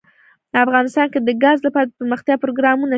افغانستان 0.65 1.07
کې 1.13 1.19
د 1.21 1.29
ګاز 1.43 1.57
لپاره 1.67 1.85
دپرمختیا 1.91 2.35
پروګرامونه 2.43 2.87
شته. 2.87 2.89